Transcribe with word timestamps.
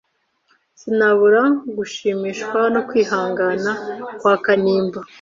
Sinabura 0.79 1.43
gushimishwa 1.77 2.59
no 2.73 2.81
kwihangana 2.87 3.71
kwa 4.19 4.33
Kanimba. 4.45 4.99